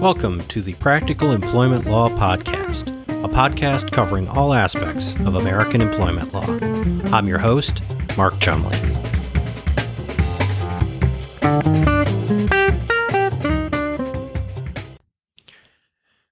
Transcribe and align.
Welcome 0.00 0.42
to 0.48 0.60
the 0.60 0.74
Practical 0.74 1.30
Employment 1.32 1.86
Law 1.86 2.10
Podcast, 2.10 2.88
a 3.24 3.28
podcast 3.28 3.90
covering 3.92 4.28
all 4.28 4.52
aspects 4.52 5.14
of 5.20 5.36
American 5.36 5.80
employment 5.80 6.34
law. 6.34 6.46
I'm 7.16 7.26
your 7.26 7.38
host, 7.38 7.80
Mark 8.14 8.38
Chumley. 8.38 8.76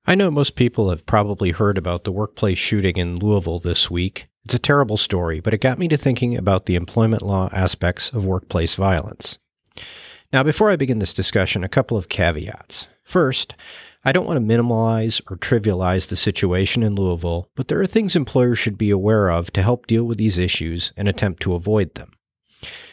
I 0.05 0.15
know 0.15 0.31
most 0.31 0.57
people 0.57 0.91
have 0.91 1.07
probably 1.07 1.53
heard 1.53 1.79
about 1.79 2.05
the 2.05 2.13
workplace 2.13 2.59
shooting 2.59 2.99
in 2.99 3.17
Louisville 3.17 3.61
this 3.61 3.91
week. 3.91 4.29
It's 4.45 4.53
a 4.53 4.59
terrible 4.59 4.99
story, 4.99 5.41
but 5.41 5.55
it 5.55 5.63
got 5.63 5.79
me 5.79 5.89
to 5.89 5.97
thinking 5.97 6.37
about 6.37 6.67
the 6.67 6.75
employment 6.75 7.23
law 7.23 7.49
aspects 7.51 8.11
of 8.11 8.27
workplace 8.27 8.75
violence. 8.75 9.39
Now, 10.35 10.43
before 10.43 10.71
I 10.71 10.77
begin 10.77 10.99
this 10.99 11.15
discussion, 11.15 11.65
a 11.65 11.69
couple 11.69 11.97
of 11.97 12.11
caveats. 12.11 12.89
First, 13.05 13.55
I 14.05 14.13
don't 14.13 14.27
want 14.27 14.37
to 14.37 14.41
minimize 14.41 15.21
or 15.31 15.37
trivialize 15.37 16.09
the 16.09 16.17
situation 16.17 16.83
in 16.83 16.95
Louisville, 16.95 17.49
but 17.55 17.69
there 17.69 17.81
are 17.81 17.87
things 17.87 18.17
employers 18.17 18.59
should 18.59 18.77
be 18.77 18.91
aware 18.91 19.31
of 19.31 19.51
to 19.53 19.63
help 19.63 19.87
deal 19.87 20.05
with 20.05 20.19
these 20.19 20.39
issues 20.39 20.93
and 20.97 21.09
attempt 21.09 21.41
to 21.43 21.55
avoid 21.55 21.95
them. 21.95 22.13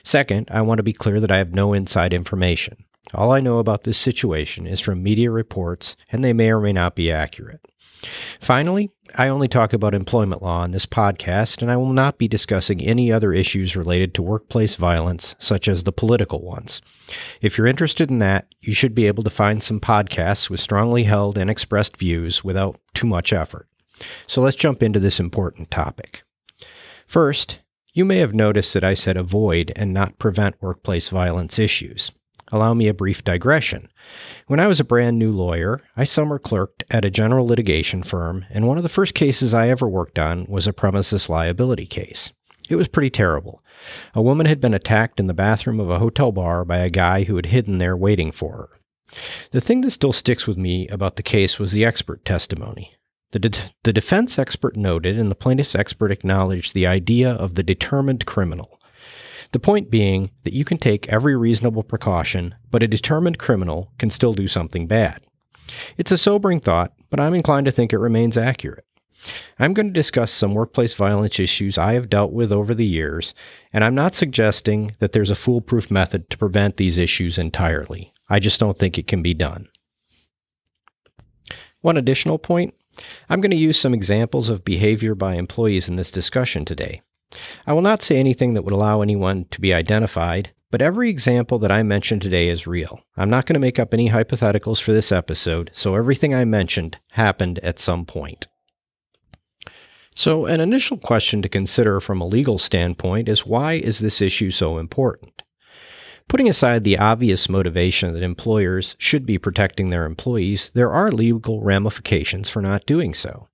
Second, 0.04 0.50
I 0.52 0.62
want 0.62 0.80
to 0.80 0.84
be 0.84 0.94
clear 0.94 1.20
that 1.20 1.32
I 1.32 1.38
have 1.38 1.54
no 1.54 1.74
inside 1.74 2.14
information. 2.14 2.86
All 3.14 3.32
I 3.32 3.40
know 3.40 3.60
about 3.60 3.84
this 3.84 3.98
situation 3.98 4.68
is 4.68 4.80
from 4.80 5.04
media 5.04 5.32
reports, 5.32 5.96
and 6.12 6.24
they 6.24 6.34
may 6.34 6.52
or 6.52 6.62
may 6.62 6.72
not 6.72 6.96
be 6.96 7.12
accurate. 7.12 7.66
Finally, 8.40 8.90
I 9.16 9.28
only 9.28 9.48
talk 9.48 9.74
about 9.74 9.94
employment 9.94 10.42
law 10.42 10.62
on 10.62 10.72
this 10.72 10.86
podcast, 10.86 11.62
and 11.62 11.72
I 11.72 11.78
will 11.78 11.94
not 11.94 12.18
be 12.18 12.28
discussing 12.28 12.82
any 12.82 13.12
other 13.12 13.34
issues 13.34 13.76
related 13.76 14.14
to 14.16 14.22
workplace 14.22 14.76
violence, 14.76 15.36
such 15.38 15.68
as 15.68 15.84
the 15.84 15.92
political 15.92 16.42
ones. 16.42 16.82
If 17.42 17.58
you're 17.58 17.68
interested 17.68 18.10
in 18.10 18.20
that, 18.20 18.48
you 18.60 18.74
should 18.74 18.96
be 18.96 19.08
able 19.08 19.24
to 19.24 19.30
find 19.30 19.64
some 19.64 19.80
podcasts 19.80 20.50
with 20.50 20.60
strongly 20.60 21.04
held 21.04 21.38
and 21.38 21.50
expressed 21.50 21.98
views 21.98 22.44
without 22.44 22.80
too 22.94 23.08
much 23.08 23.34
effort. 23.34 23.68
So 24.28 24.42
let's 24.42 24.58
jump 24.58 24.82
into 24.82 25.00
this 25.00 25.20
important 25.20 25.70
topic. 25.70 26.24
First, 27.06 27.60
you 27.94 28.06
may 28.06 28.18
have 28.18 28.34
noticed 28.34 28.74
that 28.74 28.84
I 28.84 28.94
said 28.94 29.18
avoid 29.18 29.74
and 29.76 29.94
not 29.94 30.18
prevent 30.18 30.62
workplace 30.62 31.10
violence 31.10 31.60
issues. 31.60 32.12
Allow 32.52 32.74
me 32.74 32.88
a 32.88 32.94
brief 32.94 33.24
digression. 33.24 33.88
When 34.48 34.60
I 34.60 34.68
was 34.68 34.80
a 34.80 34.86
brand 34.86 35.18
new 35.18 35.32
lawyer, 35.32 35.82
I 35.96 36.04
summer 36.04 36.38
clerked 36.38 36.84
at 36.90 37.06
a 37.06 37.10
general 37.10 37.48
litigation 37.48 38.04
firm, 38.04 38.46
and 38.50 38.68
one 38.68 38.78
of 38.78 38.84
the 38.84 38.90
first 38.90 39.14
cases 39.14 39.54
I 39.54 39.70
ever 39.70 39.88
worked 39.88 40.20
on 40.20 40.46
was 40.48 40.68
a 40.68 40.74
premises 40.74 41.30
liability 41.30 41.86
case. 41.86 42.32
It 42.70 42.76
was 42.76 42.88
pretty 42.88 43.10
terrible. 43.10 43.64
A 44.14 44.22
woman 44.22 44.46
had 44.46 44.62
been 44.62 44.74
attacked 44.74 45.20
in 45.20 45.28
the 45.28 45.34
bathroom 45.34 45.80
of 45.80 45.90
a 45.90 46.00
hotel 46.00 46.32
bar 46.32 46.66
by 46.66 46.78
a 46.78 46.90
guy 46.90 47.24
who 47.24 47.36
had 47.36 47.48
hidden 47.48 47.78
there 47.78 47.98
waiting 47.98 48.32
for 48.32 48.54
her. 48.54 48.70
The 49.52 49.62
thing 49.62 49.82
that 49.82 49.92
still 49.92 50.14
sticks 50.14 50.48
with 50.48 50.58
me 50.58 50.88
about 50.88 51.16
the 51.16 51.24
case 51.24 51.60
was 51.60 51.72
the 51.72 51.86
expert 51.86 52.24
testimony. 52.24 52.96
The, 53.32 53.40
de- 53.40 53.72
the 53.84 53.94
defense 53.94 54.38
expert 54.38 54.76
noted, 54.76 55.18
and 55.18 55.32
the 55.32 55.36
plaintiff's 55.36 55.76
expert 55.76 56.12
acknowledged 56.12 56.74
the 56.74 56.88
idea 56.88 57.32
of 57.32 57.56
the 57.56 57.64
determined 57.64 58.26
criminal. 58.26 58.80
The 59.52 59.60
point 59.60 59.90
being 59.90 60.32
that 60.44 60.54
you 60.54 60.64
can 60.64 60.78
take 60.78 61.10
every 61.10 61.36
reasonable 61.36 61.84
precaution, 61.84 62.56
but 62.70 62.84
a 62.84 62.88
determined 62.88 63.38
criminal 63.38 63.92
can 63.98 64.10
still 64.10 64.34
do 64.34 64.48
something 64.48 64.88
bad. 64.88 65.22
It's 65.98 66.12
a 66.12 66.18
sobering 66.18 66.60
thought, 66.60 66.94
but 67.10 67.20
I'm 67.20 67.34
inclined 67.34 67.66
to 67.66 67.72
think 67.72 67.92
it 67.92 67.98
remains 67.98 68.38
accurate. 68.38 68.86
I'm 69.60 69.74
going 69.74 69.88
to 69.88 69.94
discuss 69.94 70.32
some 70.32 70.54
workplace 70.54 70.94
violence 70.94 71.40
issues 71.40 71.78
I 71.78 71.94
have 71.94 72.10
dealt 72.10 72.32
with 72.32 72.52
over 72.52 72.74
the 72.74 72.86
years, 72.86 73.34
and 73.72 73.84
I'm 73.84 73.94
not 73.94 74.16
suggesting 74.16 74.96
that 75.00 75.12
there's 75.12 75.30
a 75.30 75.36
foolproof 75.36 75.92
method 75.92 76.30
to 76.30 76.38
prevent 76.38 76.78
these 76.78 76.98
issues 76.98 77.38
entirely. 77.38 78.14
I 78.30 78.40
just 78.40 78.60
don't 78.60 78.80
think 78.80 78.98
it 78.98 79.08
can 79.08 79.22
be 79.22 79.34
done. 79.34 79.68
One 81.82 81.98
additional 81.98 82.40
point 82.40 82.74
I'm 83.30 83.42
going 83.42 83.52
to 83.52 83.58
use 83.58 83.80
some 83.80 83.94
examples 83.94 84.50
of 84.50 84.66
behavior 84.66 85.16
by 85.16 85.36
employees 85.36 85.88
in 85.88 85.96
this 85.96 86.12
discussion 86.12 86.66
today. 86.66 87.02
I 87.66 87.74
will 87.74 87.82
not 87.82 88.04
say 88.04 88.18
anything 88.18 88.54
that 88.54 88.64
would 88.64 88.74
allow 88.74 89.02
anyone 89.02 89.46
to 89.52 89.62
be 89.62 89.74
identified, 89.74 90.52
but 90.70 90.82
every 90.82 91.10
example 91.10 91.60
that 91.60 91.72
I 91.72 91.84
mentioned 91.84 92.22
today 92.22 92.48
is 92.48 92.66
real. 92.66 93.02
I'm 93.18 93.30
not 93.30 93.46
going 93.46 93.56
to 93.56 93.60
make 93.60 93.80
up 93.80 93.94
any 93.94 94.10
hypotheticals 94.10 94.82
for 94.82 94.94
this 94.94 95.12
episode, 95.12 95.70
so 95.74 95.96
everything 95.96 96.34
I 96.34 96.46
mentioned 96.46 96.98
happened 97.12 97.60
at 97.60 97.80
some 97.80 98.06
point. 98.06 98.48
So, 100.16 100.46
an 100.46 100.60
initial 100.60 100.98
question 100.98 101.42
to 101.42 101.50
consider 101.50 102.00
from 102.00 102.20
a 102.20 102.28
legal 102.28 102.58
standpoint 102.58 103.30
is 103.30 103.46
why 103.46 103.74
is 103.74 104.00
this 104.00 104.22
issue 104.22 104.52
so 104.52 104.78
important? 104.78 105.44
Putting 106.28 106.50
aside 106.50 106.84
the 106.84 106.98
obvious 106.98 107.50
motivation 107.50 108.14
that 108.14 108.24
employers 108.24 108.96
should 108.98 109.26
be 109.26 109.38
protecting 109.38 109.90
their 109.90 110.06
employees, 110.06 110.72
there 110.74 110.92
are 110.92 111.12
legal 111.12 111.62
ramifications 111.62 112.50
for 112.50 112.62
not 112.62 112.86
doing 112.86 113.14
so. 113.14 113.48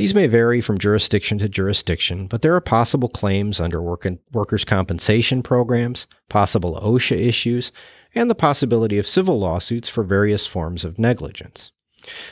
These 0.00 0.14
may 0.14 0.28
vary 0.28 0.62
from 0.62 0.78
jurisdiction 0.78 1.36
to 1.40 1.48
jurisdiction, 1.50 2.26
but 2.26 2.40
there 2.40 2.54
are 2.54 2.60
possible 2.62 3.10
claims 3.10 3.60
under 3.60 3.82
work 3.82 4.06
workers' 4.32 4.64
compensation 4.64 5.42
programs, 5.42 6.06
possible 6.30 6.80
OSHA 6.82 7.18
issues, 7.18 7.70
and 8.14 8.30
the 8.30 8.34
possibility 8.34 8.96
of 8.96 9.06
civil 9.06 9.38
lawsuits 9.38 9.90
for 9.90 10.02
various 10.02 10.46
forms 10.46 10.86
of 10.86 10.98
negligence. 10.98 11.70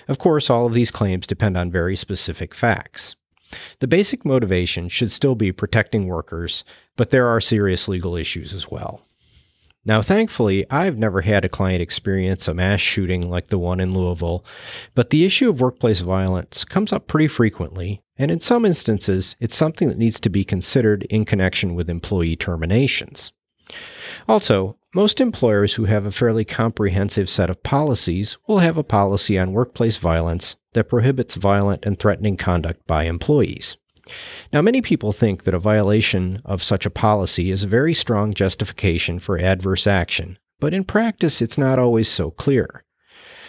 Of 0.09 0.17
course, 0.17 0.49
all 0.49 0.65
of 0.65 0.73
these 0.73 0.91
claims 0.91 1.27
depend 1.27 1.59
on 1.59 1.71
very 1.71 1.95
specific 1.95 2.55
facts. 2.55 3.17
The 3.81 3.87
basic 3.87 4.25
motivation 4.25 4.89
should 4.89 5.13
still 5.13 5.35
be 5.35 5.53
protecting 5.53 6.07
workers, 6.07 6.65
but 6.97 7.11
there 7.11 7.27
are 7.27 7.39
serious 7.39 7.87
legal 7.87 8.17
issues 8.17 8.55
as 8.55 8.71
well. 8.71 9.03
Now, 9.89 10.03
thankfully, 10.03 10.67
I've 10.71 10.99
never 10.99 11.23
had 11.23 11.47
a 11.47 11.49
client 11.49 11.81
experience 11.81 12.47
a 12.47 12.53
mass 12.53 12.79
shooting 12.79 13.31
like 13.31 13.47
the 13.47 13.57
one 13.57 13.81
in 13.81 13.95
Louisville, 13.95 14.45
but 14.95 15.09
the 15.09 15.25
issue 15.25 15.49
of 15.49 15.63
workplace 15.63 16.01
violence 16.01 16.63
comes 16.67 16.93
up 16.93 17.07
pretty 17.07 17.27
frequently, 17.27 18.03
and 18.19 18.31
in 18.31 18.43
some 18.43 18.67
instances, 18.67 19.35
it's 19.41 19.57
something 19.57 19.89
that 19.89 19.97
needs 19.97 20.21
to 20.21 20.29
be 20.29 20.45
considered 20.45 21.05
in 21.05 21.25
connection 21.25 21.75
with 21.75 21.89
employee 21.89 22.37
terminations. 22.37 23.33
Also, 24.29 24.77
most 24.95 25.23
employers 25.23 25.75
who 25.75 25.87
have 25.87 26.05
a 26.05 26.13
fairly 26.13 26.45
comprehensive 26.45 27.31
set 27.31 27.49
of 27.49 27.63
policies 27.63 28.37
will 28.47 28.59
have 28.59 28.77
a 28.77 28.85
policy 28.85 29.39
on 29.39 29.55
workplace 29.55 29.97
violence 29.97 30.57
that 30.75 30.91
prohibits 30.91 31.35
violent 31.35 31.87
and 31.87 31.99
threatening 31.99 32.37
conduct 32.37 32.87
by 32.87 33.05
employees. 33.05 33.79
Now, 34.53 34.63
many 34.63 34.81
people 34.81 35.13
think 35.13 35.45
that 35.45 35.55
a 35.55 35.59
violation 35.59 36.41
of 36.45 36.63
such 36.63 36.87
a 36.87 36.91
policy 36.91 37.51
is 37.51 37.65
a 37.65 37.69
very 37.69 37.95
strong 37.95 38.35
justification 38.35 39.19
for 39.19 39.39
adverse 39.39 39.87
action, 39.87 40.39
but 40.61 40.75
in 40.75 40.85
practice, 40.85 41.41
it's 41.41 41.59
not 41.59 41.79
always 41.79 42.09
so 42.09 42.31
clear. 42.31 42.85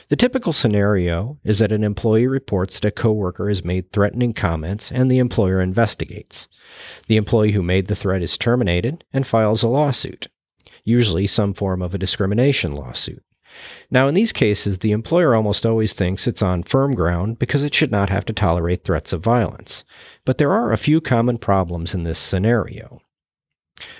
The 0.10 0.16
typical 0.16 0.54
scenario 0.54 1.38
is 1.44 1.60
that 1.60 1.72
an 1.72 1.84
employee 1.84 2.28
reports 2.28 2.80
that 2.80 2.88
a 2.88 2.92
coworker 2.92 3.48
has 3.48 3.64
made 3.64 3.92
threatening 3.92 4.34
comments 4.34 4.92
and 4.92 5.10
the 5.10 5.20
employer 5.20 5.62
investigates. 5.62 6.48
The 7.08 7.18
employee 7.18 7.52
who 7.52 7.62
made 7.62 7.88
the 7.88 7.96
threat 7.96 8.24
is 8.24 8.36
terminated 8.36 9.04
and 9.14 9.28
files 9.28 9.62
a 9.62 9.68
lawsuit, 9.68 10.28
usually 10.84 11.28
some 11.28 11.54
form 11.54 11.84
of 11.84 11.94
a 11.94 12.00
discrimination 12.00 12.72
lawsuit. 12.72 13.24
Now, 13.92 14.08
in 14.08 14.14
these 14.14 14.32
cases, 14.32 14.80
the 14.80 14.92
employer 14.92 15.36
almost 15.36 15.66
always 15.66 15.94
thinks 15.94 16.28
it's 16.28 16.42
on 16.42 16.64
firm 16.64 16.94
ground 16.94 17.40
because 17.40 17.64
it 17.64 17.74
should 17.74 17.92
not 17.92 18.10
have 18.10 18.26
to 18.26 18.34
tolerate 18.34 18.84
threats 18.84 19.14
of 19.14 19.24
violence. 19.24 19.84
But 20.26 20.38
there 20.38 20.52
are 20.52 20.72
a 20.72 20.78
few 20.78 21.02
common 21.02 21.38
problems 21.38 21.94
in 21.94 22.04
this 22.04 22.20
scenario. 22.20 23.02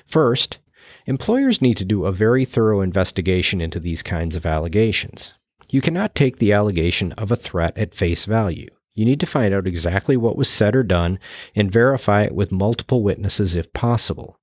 First, 0.06 0.60
employers 1.06 1.62
need 1.62 1.78
to 1.78 1.86
do 1.86 2.06
a 2.06 2.12
very 2.12 2.46
thorough 2.46 2.82
investigation 2.82 3.62
into 3.62 3.80
these 3.80 4.04
kinds 4.04 4.36
of 4.36 4.46
allegations. 4.46 5.34
You 5.70 5.82
cannot 5.82 6.16
take 6.16 6.38
the 6.38 6.54
allegation 6.54 7.12
of 7.14 7.32
a 7.32 7.36
threat 7.36 7.78
at 7.78 7.96
face 7.96 8.26
value. 8.26 8.70
You 8.94 9.06
need 9.06 9.20
to 9.22 9.26
find 9.26 9.54
out 9.54 9.68
exactly 9.68 10.18
what 10.18 10.36
was 10.36 10.50
said 10.50 10.76
or 10.76 10.84
done 10.84 11.20
and 11.56 11.72
verify 11.72 12.24
it 12.24 12.36
with 12.36 12.52
multiple 12.52 13.04
witnesses 13.04 13.56
if 13.56 13.72
possible. 13.72 14.39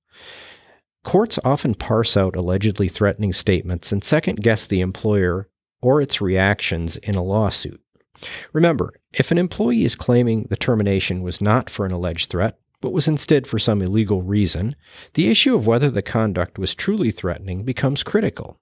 Courts 1.07 1.39
often 1.45 1.73
parse 1.73 2.17
out 2.17 2.35
allegedly 2.35 2.89
threatening 2.89 3.31
statements 3.31 3.93
and 3.93 4.03
second 4.03 4.43
guess 4.43 4.67
the 4.67 4.81
employer 4.81 5.47
or 5.81 6.01
its 6.01 6.19
reactions 6.19 6.97
in 6.97 7.15
a 7.15 7.23
lawsuit. 7.23 7.81
Remember, 8.51 8.93
if 9.13 9.31
an 9.31 9.37
employee 9.37 9.85
is 9.85 9.95
claiming 9.95 10.47
the 10.49 10.57
termination 10.57 11.21
was 11.21 11.39
not 11.39 11.69
for 11.69 11.85
an 11.85 11.93
alleged 11.93 12.29
threat, 12.29 12.59
but 12.81 12.91
was 12.91 13.07
instead 13.07 13.47
for 13.47 13.57
some 13.57 13.81
illegal 13.81 14.21
reason, 14.21 14.75
the 15.13 15.29
issue 15.29 15.55
of 15.55 15.65
whether 15.65 15.89
the 15.89 16.01
conduct 16.01 16.59
was 16.59 16.75
truly 16.75 17.11
threatening 17.11 17.63
becomes 17.63 18.03
critical. 18.03 18.59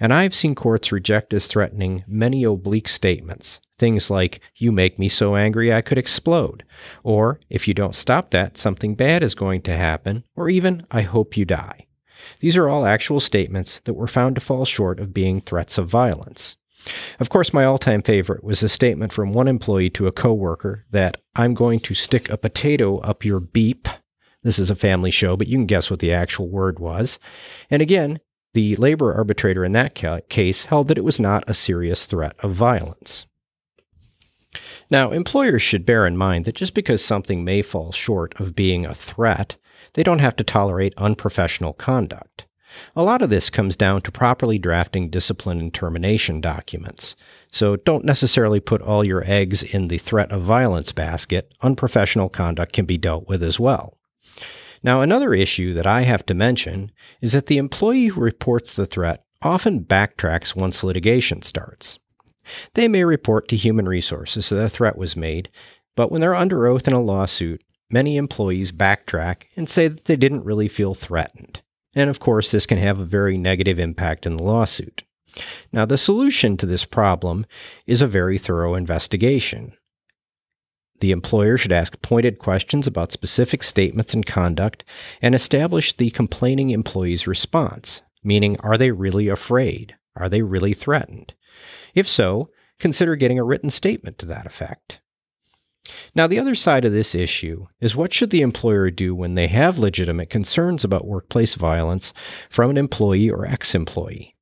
And 0.00 0.14
I've 0.14 0.34
seen 0.34 0.54
courts 0.54 0.92
reject 0.92 1.34
as 1.34 1.46
threatening 1.46 2.04
many 2.08 2.42
oblique 2.42 2.88
statements. 2.88 3.60
Things 3.82 4.10
like, 4.10 4.40
you 4.54 4.70
make 4.70 4.96
me 4.96 5.08
so 5.08 5.34
angry 5.34 5.72
I 5.72 5.82
could 5.82 5.98
explode, 5.98 6.62
or 7.02 7.40
if 7.50 7.66
you 7.66 7.74
don't 7.74 7.96
stop 7.96 8.30
that, 8.30 8.56
something 8.56 8.94
bad 8.94 9.24
is 9.24 9.34
going 9.34 9.60
to 9.62 9.76
happen, 9.76 10.22
or 10.36 10.48
even, 10.48 10.86
I 10.92 11.02
hope 11.02 11.36
you 11.36 11.44
die. 11.44 11.88
These 12.38 12.56
are 12.56 12.68
all 12.68 12.86
actual 12.86 13.18
statements 13.18 13.80
that 13.82 13.94
were 13.94 14.06
found 14.06 14.36
to 14.36 14.40
fall 14.40 14.64
short 14.64 15.00
of 15.00 15.12
being 15.12 15.40
threats 15.40 15.78
of 15.78 15.88
violence. 15.88 16.54
Of 17.18 17.28
course, 17.28 17.52
my 17.52 17.64
all 17.64 17.76
time 17.76 18.02
favorite 18.02 18.44
was 18.44 18.62
a 18.62 18.68
statement 18.68 19.12
from 19.12 19.32
one 19.32 19.48
employee 19.48 19.90
to 19.90 20.06
a 20.06 20.12
coworker 20.12 20.84
that 20.92 21.16
I'm 21.34 21.52
going 21.52 21.80
to 21.80 21.94
stick 21.94 22.30
a 22.30 22.36
potato 22.36 22.98
up 22.98 23.24
your 23.24 23.40
beep. 23.40 23.88
This 24.44 24.60
is 24.60 24.70
a 24.70 24.76
family 24.76 25.10
show, 25.10 25.36
but 25.36 25.48
you 25.48 25.58
can 25.58 25.66
guess 25.66 25.90
what 25.90 25.98
the 25.98 26.12
actual 26.12 26.48
word 26.48 26.78
was. 26.78 27.18
And 27.68 27.82
again, 27.82 28.20
the 28.54 28.76
labor 28.76 29.12
arbitrator 29.12 29.64
in 29.64 29.72
that 29.72 29.96
case 30.28 30.66
held 30.66 30.86
that 30.86 30.98
it 30.98 31.04
was 31.04 31.18
not 31.18 31.42
a 31.48 31.52
serious 31.52 32.06
threat 32.06 32.36
of 32.44 32.52
violence. 32.52 33.26
Now, 34.90 35.10
employers 35.12 35.62
should 35.62 35.86
bear 35.86 36.06
in 36.06 36.16
mind 36.16 36.44
that 36.44 36.54
just 36.54 36.74
because 36.74 37.04
something 37.04 37.44
may 37.44 37.62
fall 37.62 37.92
short 37.92 38.38
of 38.40 38.54
being 38.54 38.84
a 38.84 38.94
threat, 38.94 39.56
they 39.94 40.02
don't 40.02 40.20
have 40.20 40.36
to 40.36 40.44
tolerate 40.44 40.94
unprofessional 40.96 41.72
conduct. 41.72 42.46
A 42.96 43.02
lot 43.02 43.22
of 43.22 43.30
this 43.30 43.50
comes 43.50 43.76
down 43.76 44.02
to 44.02 44.12
properly 44.12 44.58
drafting 44.58 45.10
discipline 45.10 45.60
and 45.60 45.72
termination 45.72 46.40
documents. 46.40 47.14
So 47.50 47.76
don't 47.76 48.04
necessarily 48.04 48.60
put 48.60 48.80
all 48.80 49.04
your 49.04 49.22
eggs 49.26 49.62
in 49.62 49.88
the 49.88 49.98
threat 49.98 50.32
of 50.32 50.42
violence 50.42 50.92
basket. 50.92 51.54
Unprofessional 51.60 52.30
conduct 52.30 52.72
can 52.72 52.86
be 52.86 52.96
dealt 52.96 53.28
with 53.28 53.42
as 53.42 53.60
well. 53.60 53.98
Now, 54.82 55.00
another 55.00 55.34
issue 55.34 55.74
that 55.74 55.86
I 55.86 56.02
have 56.02 56.26
to 56.26 56.34
mention 56.34 56.90
is 57.20 57.32
that 57.32 57.46
the 57.46 57.58
employee 57.58 58.06
who 58.06 58.20
reports 58.20 58.74
the 58.74 58.86
threat 58.86 59.24
often 59.42 59.84
backtracks 59.84 60.56
once 60.56 60.82
litigation 60.82 61.42
starts. 61.42 61.98
They 62.74 62.88
may 62.88 63.04
report 63.04 63.48
to 63.48 63.56
human 63.56 63.88
resources 63.88 64.48
that 64.48 64.62
a 64.62 64.68
threat 64.68 64.96
was 64.96 65.16
made, 65.16 65.50
but 65.96 66.10
when 66.10 66.20
they're 66.20 66.34
under 66.34 66.66
oath 66.66 66.86
in 66.86 66.94
a 66.94 67.00
lawsuit, 67.00 67.62
many 67.90 68.16
employees 68.16 68.72
backtrack 68.72 69.44
and 69.56 69.68
say 69.68 69.88
that 69.88 70.06
they 70.06 70.16
didn't 70.16 70.44
really 70.44 70.68
feel 70.68 70.94
threatened. 70.94 71.62
And 71.94 72.08
of 72.08 72.20
course, 72.20 72.50
this 72.50 72.66
can 72.66 72.78
have 72.78 72.98
a 72.98 73.04
very 73.04 73.36
negative 73.36 73.78
impact 73.78 74.26
in 74.26 74.36
the 74.36 74.42
lawsuit. 74.42 75.04
Now, 75.72 75.86
the 75.86 75.98
solution 75.98 76.56
to 76.58 76.66
this 76.66 76.84
problem 76.84 77.46
is 77.86 78.02
a 78.02 78.08
very 78.08 78.38
thorough 78.38 78.74
investigation. 78.74 79.74
The 81.00 81.10
employer 81.10 81.58
should 81.58 81.72
ask 81.72 82.00
pointed 82.00 82.38
questions 82.38 82.86
about 82.86 83.12
specific 83.12 83.62
statements 83.62 84.14
and 84.14 84.24
conduct 84.24 84.84
and 85.20 85.34
establish 85.34 85.96
the 85.96 86.10
complaining 86.10 86.70
employee's 86.70 87.26
response, 87.26 88.02
meaning, 88.22 88.56
are 88.60 88.78
they 88.78 88.92
really 88.92 89.28
afraid? 89.28 89.96
Are 90.14 90.28
they 90.28 90.42
really 90.42 90.74
threatened? 90.74 91.34
If 91.94 92.08
so, 92.08 92.48
consider 92.78 93.16
getting 93.16 93.38
a 93.38 93.44
written 93.44 93.70
statement 93.70 94.18
to 94.18 94.26
that 94.26 94.46
effect. 94.46 95.00
Now, 96.14 96.26
the 96.26 96.38
other 96.38 96.54
side 96.54 96.84
of 96.84 96.92
this 96.92 97.14
issue 97.14 97.66
is 97.80 97.96
what 97.96 98.14
should 98.14 98.30
the 98.30 98.42
employer 98.42 98.90
do 98.90 99.14
when 99.14 99.34
they 99.34 99.48
have 99.48 99.78
legitimate 99.78 100.30
concerns 100.30 100.84
about 100.84 101.06
workplace 101.06 101.54
violence 101.54 102.12
from 102.48 102.70
an 102.70 102.76
employee 102.76 103.30
or 103.30 103.44
ex 103.44 103.74
employee? 103.74 104.34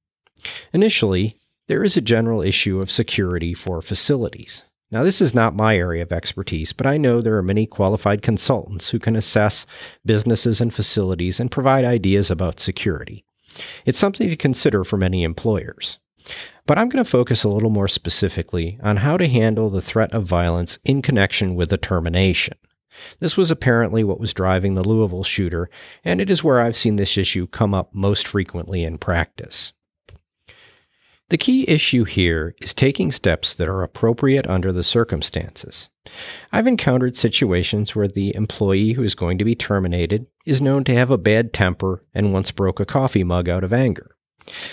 Initially, 0.72 1.36
there 1.66 1.84
is 1.84 1.96
a 1.96 2.02
general 2.02 2.42
issue 2.42 2.80
of 2.80 2.90
security 2.90 3.54
for 3.54 3.80
facilities. 3.80 4.62
Now, 4.90 5.04
this 5.04 5.20
is 5.20 5.34
not 5.34 5.54
my 5.54 5.76
area 5.76 6.02
of 6.02 6.10
expertise, 6.10 6.72
but 6.72 6.86
I 6.86 6.96
know 6.96 7.20
there 7.20 7.36
are 7.36 7.42
many 7.42 7.64
qualified 7.64 8.22
consultants 8.22 8.90
who 8.90 8.98
can 8.98 9.14
assess 9.14 9.64
businesses 10.04 10.60
and 10.60 10.74
facilities 10.74 11.38
and 11.38 11.50
provide 11.50 11.84
ideas 11.84 12.30
about 12.30 12.58
security. 12.58 13.24
It's 13.86 13.98
something 13.98 14.28
to 14.28 14.36
consider 14.36 14.82
for 14.82 14.96
many 14.96 15.22
employers. 15.22 15.98
But 16.66 16.78
I'm 16.78 16.88
going 16.88 17.04
to 17.04 17.10
focus 17.10 17.42
a 17.42 17.48
little 17.48 17.70
more 17.70 17.88
specifically 17.88 18.78
on 18.82 18.98
how 18.98 19.16
to 19.16 19.26
handle 19.26 19.70
the 19.70 19.82
threat 19.82 20.12
of 20.12 20.24
violence 20.24 20.78
in 20.84 21.02
connection 21.02 21.54
with 21.54 21.72
a 21.72 21.78
termination. 21.78 22.54
This 23.18 23.36
was 23.36 23.50
apparently 23.50 24.04
what 24.04 24.20
was 24.20 24.34
driving 24.34 24.74
the 24.74 24.84
Louisville 24.84 25.24
shooter, 25.24 25.70
and 26.04 26.20
it 26.20 26.30
is 26.30 26.44
where 26.44 26.60
I've 26.60 26.76
seen 26.76 26.96
this 26.96 27.16
issue 27.16 27.46
come 27.46 27.74
up 27.74 27.94
most 27.94 28.26
frequently 28.26 28.84
in 28.84 28.98
practice. 28.98 29.72
The 31.30 31.38
key 31.38 31.64
issue 31.68 32.04
here 32.04 32.56
is 32.60 32.74
taking 32.74 33.12
steps 33.12 33.54
that 33.54 33.68
are 33.68 33.84
appropriate 33.84 34.48
under 34.48 34.72
the 34.72 34.82
circumstances. 34.82 35.88
I've 36.52 36.66
encountered 36.66 37.16
situations 37.16 37.94
where 37.94 38.08
the 38.08 38.34
employee 38.34 38.94
who 38.94 39.04
is 39.04 39.14
going 39.14 39.38
to 39.38 39.44
be 39.44 39.54
terminated 39.54 40.26
is 40.44 40.60
known 40.60 40.82
to 40.84 40.94
have 40.94 41.10
a 41.10 41.18
bad 41.18 41.52
temper 41.52 42.02
and 42.12 42.32
once 42.32 42.50
broke 42.50 42.80
a 42.80 42.84
coffee 42.84 43.22
mug 43.22 43.48
out 43.48 43.62
of 43.62 43.72
anger. 43.72 44.16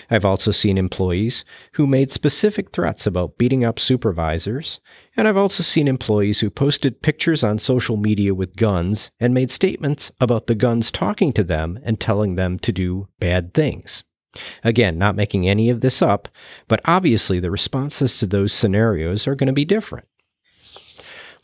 I've 0.10 0.26
also 0.26 0.52
seen 0.52 0.78
employees 0.78 1.44
who 1.74 1.88
made 1.88 2.12
specific 2.12 2.72
threats 2.72 3.06
about 3.06 3.38
beating 3.38 3.64
up 3.64 3.80
supervisors, 3.80 4.80
and 5.16 5.28
I've 5.28 5.38
also 5.38 5.64
seen 5.64 5.88
employees 5.88 6.40
who 6.40 6.50
posted 6.50 7.02
pictures 7.02 7.44
on 7.44 7.60
social 7.60 7.98
media 7.98 8.34
with 8.34 8.56
guns 8.56 9.12
and 9.20 9.34
made 9.34 9.52
statements 9.52 10.12
about 10.20 10.48
the 10.48 10.56
guns 10.56 10.92
talking 10.92 11.34
to 11.34 11.44
them 11.44 11.80
and 11.84 12.00
telling 12.00 12.36
them 12.36 12.60
to 12.60 12.72
do 12.72 13.08
bad 13.20 13.54
things. 13.54 14.04
Again, 14.64 14.98
not 14.98 15.16
making 15.16 15.48
any 15.48 15.70
of 15.70 15.82
this 15.82 16.02
up, 16.02 16.28
but 16.68 16.82
obviously 16.86 17.40
the 17.40 17.52
responses 17.52 18.20
to 18.20 18.26
those 18.26 18.54
scenarios 18.54 19.28
are 19.28 19.36
going 19.36 19.48
to 19.48 19.54
be 19.54 19.66
different. 19.66 20.08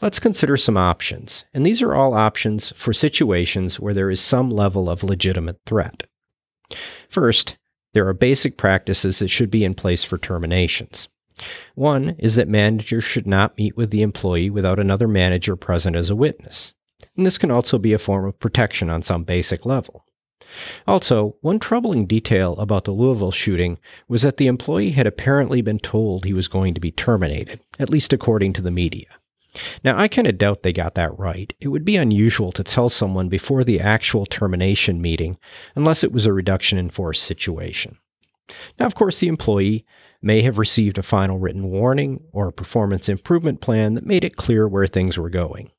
Let's 0.01 0.19
consider 0.19 0.57
some 0.57 0.75
options, 0.75 1.45
and 1.53 1.65
these 1.65 1.81
are 1.81 1.94
all 1.94 2.13
options 2.13 2.74
for 2.75 2.91
situations 2.91 3.80
where 3.80 3.94
there 3.94 4.12
is 4.12 4.19
some 4.19 4.50
level 4.50 4.89
of 4.89 5.03
legitimate 5.03 5.59
threat. 5.65 6.03
First, 7.09 7.56
there 7.94 8.07
are 8.07 8.13
basic 8.13 8.57
practices 8.57 9.19
that 9.19 9.30
should 9.30 9.50
be 9.50 9.63
in 9.63 9.74
place 9.74 10.04
for 10.04 10.18
terminations. 10.18 11.07
One 11.75 12.16
is 12.19 12.36
that 12.36 12.48
managers 12.48 13.04
should 13.04 13.25
not 13.25 13.57
meet 13.57 13.75
with 13.75 13.90
the 13.90 14.01
employee 14.01 14.50
without 14.50 14.80
another 14.80 15.07
manager 15.07 15.56
present 15.56 15.95
as 15.95 16.10
a 16.10 16.16
witness. 16.16 16.74
And 17.16 17.25
this 17.25 17.38
can 17.38 17.51
also 17.51 17.78
be 17.78 17.94
a 17.94 18.00
form 18.00 18.25
of 18.25 18.40
protection 18.40 18.90
on 18.90 19.04
some 19.04 19.24
basic 19.24 19.66
level. 19.66 20.06
Also, 20.88 21.36
one 21.42 21.60
troubling 21.60 22.06
detail 22.06 22.54
about 22.57 22.86
the 22.86 22.92
Louisville 22.92 23.31
shooting 23.31 23.80
was 24.07 24.22
that 24.22 24.38
the 24.38 24.48
employee 24.48 24.92
had 24.92 25.07
apparently 25.07 25.62
been 25.62 25.80
told 25.80 26.25
he 26.25 26.34
was 26.34 26.48
going 26.48 26.74
to 26.74 26.81
be 26.81 26.92
terminated, 26.92 27.60
at 27.80 27.90
least 27.90 28.13
according 28.13 28.54
to 28.54 28.62
the 28.62 28.72
media. 28.72 29.07
Now, 29.83 29.97
I 29.97 30.07
kind 30.07 30.27
of 30.27 30.38
doubt 30.38 30.63
they 30.63 30.73
got 30.73 30.95
that 30.95 31.17
right. 31.17 31.53
It 31.59 31.67
would 31.67 31.85
be 31.85 31.95
unusual 31.95 32.51
to 32.53 32.63
tell 32.63 32.89
someone 32.89 33.29
before 33.29 33.63
the 33.63 33.79
actual 33.79 34.25
termination 34.25 35.01
meeting 35.01 35.38
unless 35.75 36.03
it 36.03 36.11
was 36.11 36.25
a 36.25 36.33
reduction 36.33 36.77
in 36.77 36.89
force 36.89 37.21
situation. 37.21 37.97
Now, 38.79 38.88
of 38.88 38.95
course, 38.95 39.19
the 39.19 39.27
employee 39.27 39.85
may 40.21 40.41
have 40.41 40.57
received 40.57 40.97
a 40.97 41.03
final 41.03 41.38
written 41.38 41.69
warning 41.69 42.23
or 42.31 42.47
a 42.47 42.53
performance 42.53 43.09
improvement 43.09 43.61
plan 43.61 43.94
that 43.94 44.05
made 44.05 44.23
it 44.23 44.38
clear 44.38 44.67
where 44.67 44.88
things 44.88 45.17
were 45.17 45.29
going. 45.29 45.71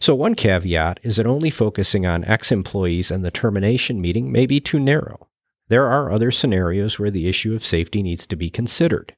So, 0.00 0.14
one 0.14 0.34
caveat 0.34 0.98
is 1.02 1.16
that 1.16 1.26
only 1.26 1.50
focusing 1.50 2.04
on 2.04 2.24
ex 2.24 2.50
employees 2.50 3.10
and 3.10 3.24
the 3.24 3.30
termination 3.30 4.00
meeting 4.00 4.32
may 4.32 4.46
be 4.46 4.60
too 4.60 4.80
narrow. 4.80 5.28
There 5.68 5.86
are 5.86 6.10
other 6.10 6.30
scenarios 6.30 6.98
where 6.98 7.10
the 7.10 7.28
issue 7.28 7.54
of 7.54 7.64
safety 7.64 8.02
needs 8.02 8.26
to 8.26 8.36
be 8.36 8.50
considered. 8.50 9.14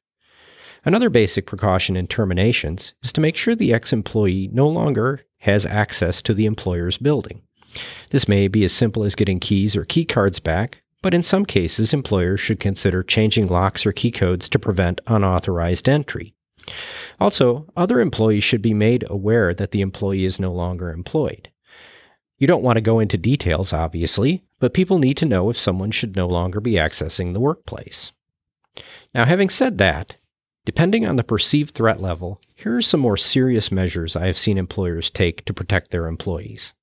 Another 0.85 1.11
basic 1.11 1.47
precaution 1.47 1.97
in 1.97 2.07
terminations 2.07 2.95
is 3.03 3.13
to 3.13 3.21
make 3.21 3.37
sure 3.37 3.55
the 3.55 3.75
ex 3.75 3.93
employee 3.93 4.49
no 4.53 4.67
longer 4.69 5.23
has 5.41 5.67
access 5.67 6.23
to 6.23 6.35
the 6.35 6.47
employer's 6.47 6.99
building. 6.99 7.43
This 8.11 8.29
may 8.29 8.49
be 8.49 8.65
as 8.65 8.73
simple 8.73 9.05
as 9.05 9.15
getting 9.15 9.41
keys 9.41 9.77
or 9.77 9.85
key 9.85 10.05
cards 10.05 10.41
back, 10.41 10.83
but 11.03 11.15
in 11.15 11.23
some 11.23 11.47
cases, 11.47 11.95
employers 11.95 12.41
should 12.41 12.61
consider 12.61 13.03
changing 13.03 13.47
locks 13.47 13.87
or 13.87 13.93
key 13.93 14.11
codes 14.11 14.49
to 14.49 14.59
prevent 14.59 15.01
unauthorized 15.07 15.89
entry. 15.89 16.35
Also, 17.19 17.67
other 17.77 18.01
employees 18.01 18.45
should 18.45 18.63
be 18.63 18.75
made 18.75 19.05
aware 19.09 19.55
that 19.55 19.71
the 19.71 19.81
employee 19.81 20.25
is 20.25 20.41
no 20.41 20.53
longer 20.53 20.91
employed. 20.91 21.51
You 22.39 22.47
don't 22.47 22.63
want 22.63 22.77
to 22.77 22.83
go 22.83 22.99
into 22.99 23.19
details, 23.19 23.73
obviously, 23.73 24.43
but 24.59 24.75
people 24.75 24.99
need 24.99 25.17
to 25.19 25.27
know 25.27 25.51
if 25.51 25.59
someone 25.59 25.91
should 25.91 26.17
no 26.17 26.27
longer 26.27 26.61
be 26.61 26.73
accessing 26.73 27.33
the 27.33 27.41
workplace. 27.41 28.13
Now, 29.15 29.25
having 29.27 29.51
said 29.51 29.79
that, 29.79 30.17
Depending 30.71 31.05
on 31.05 31.17
the 31.17 31.25
perceived 31.25 31.75
threat 31.75 32.01
level, 32.01 32.41
here 32.55 32.77
are 32.77 32.81
some 32.81 33.01
more 33.01 33.17
serious 33.17 33.73
measures 33.73 34.15
I 34.15 34.27
have 34.27 34.39
seen 34.39 34.57
employers 34.57 35.11
take 35.11 35.45
to 35.47 35.53
protect 35.53 35.91
their 35.91 36.07
employees. 36.07 36.75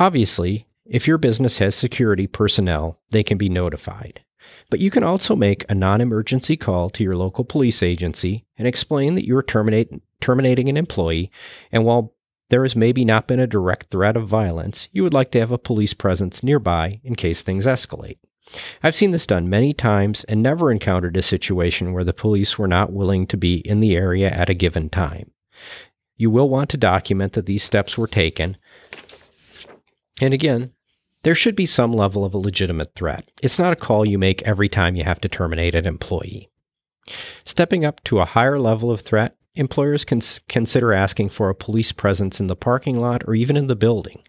Obviously, 0.00 0.66
if 0.84 1.06
your 1.06 1.16
business 1.16 1.58
has 1.58 1.76
security 1.76 2.26
personnel, 2.26 2.98
they 3.10 3.22
can 3.22 3.38
be 3.38 3.48
notified. 3.48 4.22
But 4.68 4.80
you 4.80 4.90
can 4.90 5.04
also 5.04 5.36
make 5.36 5.64
a 5.68 5.76
non 5.76 6.00
emergency 6.00 6.56
call 6.56 6.90
to 6.90 7.04
your 7.04 7.14
local 7.14 7.44
police 7.44 7.84
agency 7.84 8.46
and 8.58 8.66
explain 8.66 9.14
that 9.14 9.28
you 9.28 9.36
are 9.36 9.44
terminating 9.44 10.68
an 10.68 10.76
employee, 10.76 11.30
and 11.70 11.84
while 11.84 12.16
there 12.50 12.64
has 12.64 12.74
maybe 12.74 13.04
not 13.04 13.28
been 13.28 13.38
a 13.38 13.46
direct 13.46 13.92
threat 13.92 14.16
of 14.16 14.26
violence, 14.26 14.88
you 14.90 15.04
would 15.04 15.14
like 15.14 15.30
to 15.30 15.38
have 15.38 15.52
a 15.52 15.56
police 15.56 15.94
presence 15.94 16.42
nearby 16.42 17.00
in 17.04 17.14
case 17.14 17.42
things 17.42 17.64
escalate. 17.64 18.18
I've 18.82 18.94
seen 18.94 19.12
this 19.12 19.26
done 19.26 19.48
many 19.48 19.72
times 19.72 20.24
and 20.24 20.42
never 20.42 20.70
encountered 20.70 21.16
a 21.16 21.22
situation 21.22 21.92
where 21.92 22.04
the 22.04 22.12
police 22.12 22.58
were 22.58 22.68
not 22.68 22.92
willing 22.92 23.26
to 23.28 23.36
be 23.36 23.56
in 23.56 23.80
the 23.80 23.96
area 23.96 24.30
at 24.30 24.50
a 24.50 24.54
given 24.54 24.90
time. 24.90 25.30
You 26.16 26.30
will 26.30 26.48
want 26.48 26.70
to 26.70 26.76
document 26.76 27.32
that 27.32 27.46
these 27.46 27.62
steps 27.62 27.96
were 27.96 28.06
taken. 28.06 28.56
And 30.20 30.34
again, 30.34 30.72
there 31.22 31.34
should 31.34 31.56
be 31.56 31.66
some 31.66 31.92
level 31.92 32.24
of 32.24 32.34
a 32.34 32.38
legitimate 32.38 32.94
threat. 32.94 33.30
It's 33.42 33.58
not 33.58 33.72
a 33.72 33.76
call 33.76 34.06
you 34.06 34.18
make 34.18 34.42
every 34.42 34.68
time 34.68 34.96
you 34.96 35.04
have 35.04 35.20
to 35.20 35.28
terminate 35.28 35.74
an 35.74 35.86
employee. 35.86 36.50
Stepping 37.44 37.84
up 37.84 38.02
to 38.04 38.20
a 38.20 38.24
higher 38.24 38.58
level 38.58 38.90
of 38.90 39.00
threat, 39.00 39.36
employers 39.54 40.04
can 40.04 40.20
consider 40.48 40.92
asking 40.92 41.28
for 41.28 41.48
a 41.48 41.54
police 41.54 41.92
presence 41.92 42.40
in 42.40 42.46
the 42.46 42.56
parking 42.56 42.96
lot 42.96 43.22
or 43.26 43.34
even 43.34 43.56
in 43.56 43.66
the 43.66 43.76
building. 43.76 44.22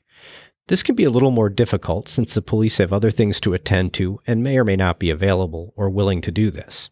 This 0.67 0.83
can 0.83 0.95
be 0.95 1.03
a 1.03 1.11
little 1.11 1.31
more 1.31 1.49
difficult 1.49 2.07
since 2.07 2.33
the 2.33 2.41
police 2.41 2.77
have 2.77 2.93
other 2.93 3.11
things 3.11 3.39
to 3.41 3.53
attend 3.53 3.93
to 3.95 4.21
and 4.25 4.43
may 4.43 4.57
or 4.57 4.63
may 4.63 4.75
not 4.75 4.99
be 4.99 5.09
available 5.09 5.73
or 5.75 5.89
willing 5.89 6.21
to 6.21 6.31
do 6.31 6.51
this. 6.51 6.89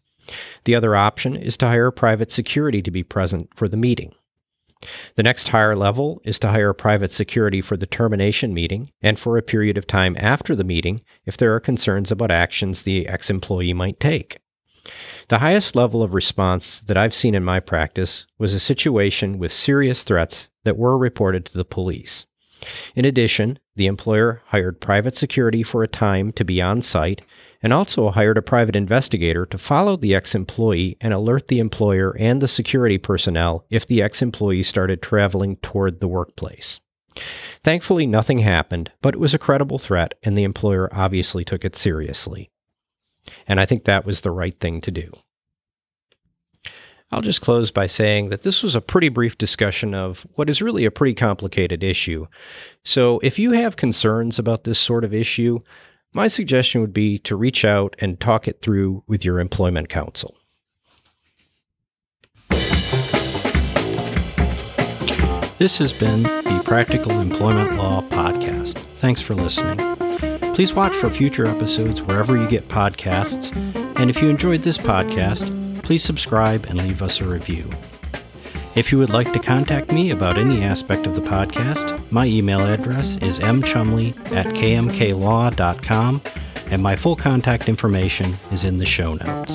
The 0.64 0.74
other 0.74 0.94
option 0.94 1.34
is 1.36 1.56
to 1.58 1.66
hire 1.66 1.90
private 1.90 2.30
security 2.30 2.82
to 2.82 2.90
be 2.90 3.02
present 3.02 3.50
for 3.56 3.68
the 3.68 3.76
meeting. 3.76 4.14
The 5.14 5.22
next 5.22 5.48
higher 5.48 5.76
level 5.76 6.20
is 6.24 6.38
to 6.40 6.48
hire 6.48 6.72
private 6.72 7.12
security 7.12 7.60
for 7.60 7.76
the 7.76 7.86
termination 7.86 8.52
meeting 8.52 8.90
and 9.00 9.18
for 9.18 9.38
a 9.38 9.42
period 9.42 9.78
of 9.78 9.86
time 9.86 10.16
after 10.18 10.56
the 10.56 10.64
meeting 10.64 11.02
if 11.24 11.36
there 11.36 11.54
are 11.54 11.60
concerns 11.60 12.10
about 12.10 12.30
actions 12.30 12.82
the 12.82 13.06
ex 13.06 13.30
employee 13.30 13.72
might 13.72 14.00
take. 14.00 14.38
The 15.28 15.38
highest 15.38 15.76
level 15.76 16.02
of 16.02 16.14
response 16.14 16.80
that 16.80 16.96
I've 16.96 17.14
seen 17.14 17.34
in 17.34 17.44
my 17.44 17.60
practice 17.60 18.26
was 18.38 18.52
a 18.52 18.60
situation 18.60 19.38
with 19.38 19.52
serious 19.52 20.02
threats 20.02 20.50
that 20.64 20.76
were 20.76 20.98
reported 20.98 21.46
to 21.46 21.54
the 21.54 21.64
police. 21.64 22.26
In 22.94 23.04
addition, 23.04 23.58
the 23.76 23.86
employer 23.86 24.42
hired 24.46 24.80
private 24.80 25.16
security 25.16 25.62
for 25.62 25.82
a 25.82 25.88
time 25.88 26.32
to 26.32 26.44
be 26.44 26.60
on 26.60 26.82
site 26.82 27.22
and 27.62 27.72
also 27.72 28.10
hired 28.10 28.38
a 28.38 28.42
private 28.42 28.74
investigator 28.74 29.46
to 29.46 29.58
follow 29.58 29.96
the 29.96 30.14
ex 30.14 30.34
employee 30.34 30.96
and 31.00 31.14
alert 31.14 31.48
the 31.48 31.60
employer 31.60 32.16
and 32.18 32.42
the 32.42 32.48
security 32.48 32.98
personnel 32.98 33.64
if 33.70 33.86
the 33.86 34.02
ex 34.02 34.20
employee 34.20 34.62
started 34.62 35.00
traveling 35.00 35.56
toward 35.56 36.00
the 36.00 36.08
workplace. 36.08 36.80
Thankfully, 37.62 38.06
nothing 38.06 38.38
happened, 38.38 38.90
but 39.00 39.14
it 39.14 39.20
was 39.20 39.34
a 39.34 39.38
credible 39.38 39.78
threat, 39.78 40.14
and 40.22 40.36
the 40.36 40.44
employer 40.44 40.88
obviously 40.92 41.44
took 41.44 41.64
it 41.64 41.76
seriously. 41.76 42.50
And 43.46 43.60
I 43.60 43.66
think 43.66 43.84
that 43.84 44.04
was 44.04 44.22
the 44.22 44.30
right 44.30 44.58
thing 44.58 44.80
to 44.80 44.90
do. 44.90 45.12
I'll 47.12 47.20
just 47.20 47.42
close 47.42 47.70
by 47.70 47.86
saying 47.86 48.30
that 48.30 48.42
this 48.42 48.62
was 48.62 48.74
a 48.74 48.80
pretty 48.80 49.10
brief 49.10 49.36
discussion 49.36 49.94
of 49.94 50.26
what 50.34 50.48
is 50.48 50.62
really 50.62 50.86
a 50.86 50.90
pretty 50.90 51.12
complicated 51.12 51.82
issue. 51.82 52.26
So 52.84 53.20
if 53.22 53.38
you 53.38 53.52
have 53.52 53.76
concerns 53.76 54.38
about 54.38 54.64
this 54.64 54.78
sort 54.78 55.04
of 55.04 55.12
issue, 55.12 55.60
my 56.14 56.26
suggestion 56.26 56.80
would 56.80 56.94
be 56.94 57.18
to 57.18 57.36
reach 57.36 57.66
out 57.66 57.94
and 57.98 58.18
talk 58.18 58.48
it 58.48 58.62
through 58.62 59.04
with 59.06 59.26
your 59.26 59.40
employment 59.40 59.90
counsel. 59.90 60.36
This 65.58 65.78
has 65.78 65.92
been 65.92 66.22
the 66.22 66.62
Practical 66.64 67.20
Employment 67.20 67.76
Law 67.76 68.00
Podcast. 68.08 68.78
Thanks 68.78 69.20
for 69.20 69.34
listening. 69.34 69.78
Please 70.54 70.72
watch 70.72 70.94
for 70.94 71.10
future 71.10 71.46
episodes 71.46 72.02
wherever 72.02 72.36
you 72.36 72.48
get 72.48 72.68
podcasts. 72.68 73.54
And 73.98 74.10
if 74.10 74.20
you 74.20 74.28
enjoyed 74.28 74.62
this 74.62 74.78
podcast, 74.78 75.61
please 75.92 76.02
subscribe 76.02 76.64
and 76.70 76.78
leave 76.78 77.02
us 77.02 77.20
a 77.20 77.24
review. 77.26 77.68
If 78.74 78.90
you 78.90 78.96
would 78.96 79.10
like 79.10 79.30
to 79.34 79.38
contact 79.38 79.92
me 79.92 80.10
about 80.10 80.38
any 80.38 80.62
aspect 80.62 81.06
of 81.06 81.14
the 81.14 81.20
podcast, 81.20 82.10
my 82.10 82.24
email 82.24 82.60
address 82.60 83.18
is 83.18 83.40
mchumley 83.40 84.16
at 84.34 84.46
kmklaw.com, 84.46 86.22
and 86.70 86.82
my 86.82 86.96
full 86.96 87.14
contact 87.14 87.68
information 87.68 88.36
is 88.50 88.64
in 88.64 88.78
the 88.78 88.86
show 88.86 89.16
notes. 89.16 89.52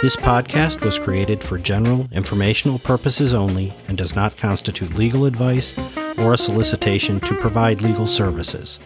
This 0.00 0.14
podcast 0.14 0.84
was 0.84 1.00
created 1.00 1.42
for 1.42 1.58
general 1.58 2.06
informational 2.12 2.78
purposes 2.78 3.34
only 3.34 3.72
and 3.88 3.98
does 3.98 4.14
not 4.14 4.36
constitute 4.36 4.94
legal 4.94 5.24
advice 5.24 5.76
or 6.16 6.34
a 6.34 6.38
solicitation 6.38 7.18
to 7.18 7.34
provide 7.34 7.82
legal 7.82 8.06
services. 8.06 8.78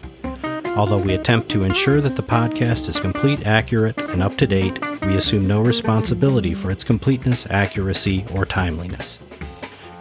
Although 0.78 1.02
we 1.02 1.12
attempt 1.12 1.50
to 1.50 1.64
ensure 1.64 2.00
that 2.00 2.16
the 2.16 2.22
podcast 2.22 2.88
is 2.88 2.98
complete, 2.98 3.46
accurate, 3.46 3.98
and 3.98 4.22
up 4.22 4.38
to 4.38 4.46
date, 4.46 4.78
we 5.06 5.16
assume 5.16 5.46
no 5.46 5.60
responsibility 5.60 6.54
for 6.54 6.70
its 6.70 6.84
completeness, 6.84 7.46
accuracy, 7.50 8.24
or 8.34 8.46
timeliness. 8.46 9.18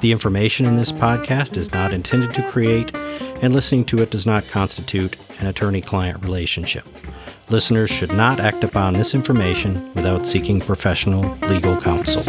The 0.02 0.12
information 0.12 0.66
in 0.66 0.76
this 0.76 0.92
podcast 0.92 1.58
is 1.58 1.72
not 1.72 1.94
intended 1.94 2.32
to 2.32 2.50
create, 2.50 2.96
and 3.42 3.54
listening 3.54 3.86
to 3.86 4.00
it 4.00 4.10
does 4.10 4.26
not 4.26 4.48
constitute 4.48 5.16
an 5.40 5.48
attorney 5.48 5.82
client 5.82 6.24
relationship. 6.24 6.88
Listeners 7.50 7.90
should 7.90 8.14
not 8.14 8.40
act 8.40 8.64
upon 8.64 8.94
this 8.94 9.14
information 9.14 9.94
without 9.94 10.26
seeking 10.26 10.60
professional 10.60 11.38
legal 11.48 11.80
counsel. 11.80 12.24